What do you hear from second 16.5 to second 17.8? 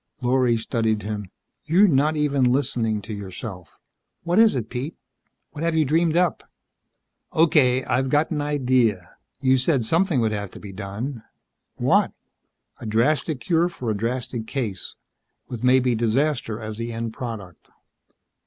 as the end product."